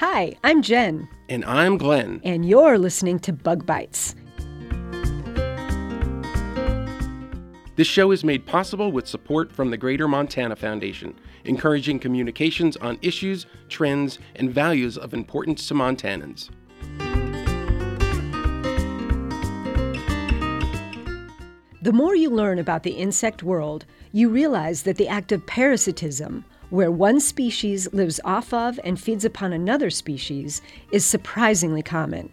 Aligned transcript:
Hi, 0.00 0.34
I'm 0.42 0.62
Jen. 0.62 1.06
And 1.28 1.44
I'm 1.44 1.76
Glenn. 1.76 2.22
And 2.24 2.48
you're 2.48 2.78
listening 2.78 3.18
to 3.18 3.34
Bug 3.34 3.66
Bytes. 3.66 4.14
This 7.76 7.86
show 7.86 8.10
is 8.10 8.24
made 8.24 8.46
possible 8.46 8.92
with 8.92 9.06
support 9.06 9.52
from 9.52 9.70
the 9.70 9.76
Greater 9.76 10.08
Montana 10.08 10.56
Foundation, 10.56 11.14
encouraging 11.44 11.98
communications 11.98 12.78
on 12.78 12.98
issues, 13.02 13.44
trends, 13.68 14.18
and 14.36 14.50
values 14.50 14.96
of 14.96 15.12
importance 15.12 15.68
to 15.68 15.74
Montanans. 15.74 16.48
The 21.82 21.92
more 21.92 22.14
you 22.14 22.30
learn 22.30 22.58
about 22.58 22.84
the 22.84 22.92
insect 22.92 23.42
world, 23.42 23.84
you 24.12 24.30
realize 24.30 24.84
that 24.84 24.96
the 24.96 25.08
act 25.08 25.30
of 25.30 25.44
parasitism, 25.44 26.46
where 26.70 26.90
one 26.90 27.20
species 27.20 27.92
lives 27.92 28.20
off 28.24 28.52
of 28.54 28.80
and 28.82 28.98
feeds 28.98 29.24
upon 29.24 29.52
another 29.52 29.90
species, 29.90 30.62
is 30.92 31.04
surprisingly 31.04 31.82
common. 31.82 32.30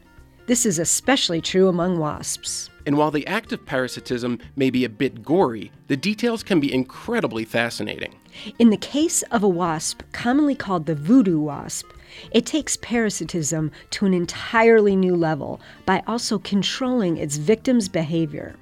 This 0.47 0.65
is 0.65 0.79
especially 0.79 1.41
true 1.41 1.67
among 1.67 1.99
wasps. 1.99 2.69
And 2.85 2.97
while 2.97 3.11
the 3.11 3.27
act 3.27 3.51
of 3.51 3.65
parasitism 3.65 4.39
may 4.55 4.69
be 4.69 4.85
a 4.85 4.89
bit 4.89 5.21
gory, 5.21 5.73
the 5.87 5.97
details 5.97 6.41
can 6.41 6.61
be 6.61 6.73
incredibly 6.73 7.43
fascinating. 7.43 8.15
In 8.57 8.69
the 8.69 8.77
case 8.77 9.23
of 9.23 9.43
a 9.43 9.49
wasp, 9.49 10.03
commonly 10.13 10.55
called 10.55 10.85
the 10.85 10.95
voodoo 10.95 11.41
wasp, 11.41 11.87
it 12.31 12.45
takes 12.45 12.77
parasitism 12.77 13.71
to 13.89 14.05
an 14.05 14.13
entirely 14.13 14.95
new 14.95 15.17
level 15.17 15.59
by 15.85 16.01
also 16.07 16.39
controlling 16.39 17.17
its 17.17 17.35
victim's 17.35 17.89
behavior. 17.89 18.55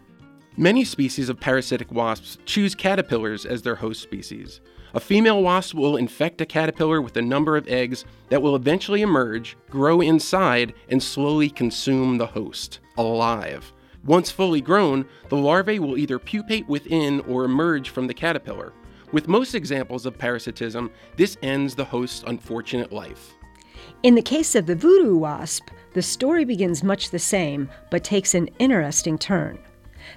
Many 0.58 0.86
species 0.86 1.28
of 1.28 1.38
parasitic 1.38 1.92
wasps 1.92 2.38
choose 2.46 2.76
caterpillars 2.76 3.46
as 3.46 3.62
their 3.62 3.76
host 3.76 4.02
species. 4.02 4.62
A 4.94 5.02
female 5.02 5.44
wasp 5.44 5.76
will 5.76 5.98
infect 5.98 6.40
a 6.40 6.46
caterpillar 6.46 7.02
with 7.02 7.18
a 7.18 7.22
number 7.22 7.58
of 7.58 7.68
eggs 7.68 8.06
that 8.30 8.42
will 8.42 8.56
eventually 8.56 9.02
emerge, 9.02 9.58
grow 9.70 10.00
inside, 10.00 10.74
and 10.88 11.04
slowly 11.04 11.50
consume 11.50 12.18
the 12.18 12.26
host, 12.26 12.80
alive. 12.98 13.74
Once 14.06 14.32
fully 14.32 14.62
grown, 14.62 15.06
the 15.28 15.36
larvae 15.36 15.80
will 15.80 15.98
either 15.98 16.18
pupate 16.18 16.70
within 16.70 17.20
or 17.22 17.44
emerge 17.44 17.90
from 17.90 18.08
the 18.08 18.14
caterpillar. 18.14 18.72
With 19.12 19.28
most 19.28 19.56
examples 19.56 20.06
of 20.06 20.18
parasitism, 20.18 20.90
this 21.18 21.36
ends 21.42 21.76
the 21.76 21.84
host's 21.84 22.24
unfortunate 22.28 22.94
life. 22.94 23.34
In 24.04 24.16
the 24.16 24.22
case 24.22 24.56
of 24.56 24.68
the 24.68 24.76
voodoo 24.76 25.18
wasp, 25.18 25.68
the 25.94 26.02
story 26.02 26.46
begins 26.46 26.82
much 26.82 27.10
the 27.10 27.20
same, 27.20 27.70
but 27.92 28.06
takes 28.06 28.34
an 28.34 28.48
interesting 28.60 29.18
turn. 29.18 29.60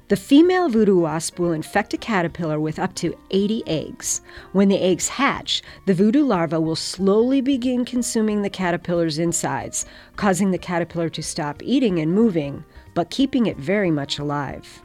The 0.08 0.16
female 0.16 0.68
voodoo 0.68 0.98
wasp 0.98 1.38
will 1.38 1.52
infect 1.52 1.94
a 1.94 1.96
caterpillar 1.96 2.58
with 2.58 2.78
up 2.78 2.94
to 2.96 3.16
80 3.30 3.62
eggs. 3.66 4.20
When 4.52 4.68
the 4.68 4.80
eggs 4.82 5.08
hatch, 5.08 5.62
the 5.86 5.94
voodoo 5.94 6.24
larva 6.24 6.60
will 6.60 6.76
slowly 6.76 7.40
begin 7.40 7.84
consuming 7.84 8.42
the 8.42 8.50
caterpillar's 8.50 9.18
insides, 9.18 9.86
causing 10.16 10.50
the 10.50 10.58
caterpillar 10.58 11.08
to 11.10 11.22
stop 11.22 11.62
eating 11.62 11.98
and 11.98 12.12
moving, 12.12 12.64
but 12.94 13.10
keeping 13.10 13.46
it 13.46 13.56
very 13.56 13.90
much 13.90 14.18
alive. 14.18 14.82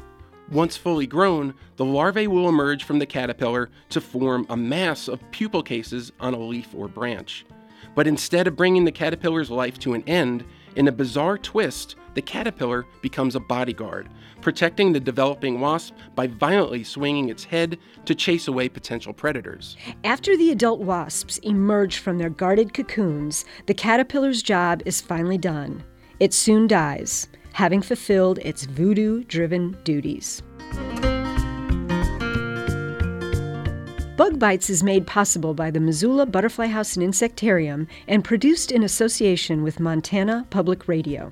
Once 0.52 0.78
fully 0.78 1.08
grown, 1.08 1.54
the 1.78 1.86
larvae 1.86 2.28
will 2.28 2.50
emerge 2.50 2.84
from 2.84 3.00
the 3.00 3.06
caterpillar 3.06 3.70
to 3.90 4.02
form 4.02 4.46
a 4.50 4.58
mass 4.58 5.08
of 5.08 5.20
pupal 5.32 5.66
cases 5.66 6.12
on 6.20 6.34
a 6.34 6.40
leaf 6.40 6.68
or 6.76 6.88
branch. 6.88 7.46
But 7.96 8.08
instead 8.08 8.48
of 8.48 8.56
bringing 8.56 8.86
the 8.86 8.92
caterpillar's 8.92 9.50
life 9.50 9.80
to 9.80 9.94
an 9.94 10.04
end, 10.06 10.44
in 10.76 10.88
a 10.88 10.92
bizarre 10.92 11.38
twist, 11.38 11.96
the 12.14 12.22
caterpillar 12.22 12.86
becomes 13.02 13.36
a 13.36 13.40
bodyguard, 13.40 14.10
protecting 14.42 14.94
the 14.94 15.00
developing 15.00 15.60
wasp 15.60 15.96
by 16.16 16.28
violently 16.28 16.84
swinging 16.84 17.30
its 17.30 17.44
head 17.44 17.78
to 18.06 18.16
chase 18.16 18.48
away 18.48 18.70
potential 18.70 19.14
predators. 19.14 19.78
After 20.04 20.36
the 20.38 20.52
adult 20.52 20.82
wasps 20.82 21.38
emerge 21.40 21.98
from 21.98 22.18
their 22.18 22.30
guarded 22.30 22.74
cocoons, 22.74 23.46
the 23.66 23.74
caterpillar's 23.74 24.44
job 24.44 24.82
is 24.86 25.02
finally 25.02 25.38
done. 25.38 25.84
It 26.20 26.34
soon 26.34 26.68
dies, 26.68 27.28
having 27.54 27.82
fulfilled 27.82 28.40
its 28.40 28.66
voodoo 28.66 29.24
driven 29.24 29.78
duties. 29.84 30.42
Bug 34.16 34.38
Bytes 34.38 34.70
is 34.70 34.84
made 34.84 35.08
possible 35.08 35.56
by 35.56 35.72
the 35.72 35.80
Missoula 35.80 36.28
Butterfly 36.28 36.68
House 36.68 36.96
and 36.96 37.04
Insectarium 37.04 37.88
and 38.08 38.24
produced 38.24 38.72
in 38.72 38.84
association 38.84 39.64
with 39.64 39.80
Montana 39.80 40.46
Public 40.52 40.88
Radio. 40.88 41.32